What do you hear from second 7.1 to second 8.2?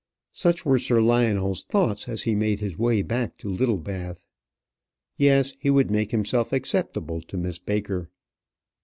to Miss Baker.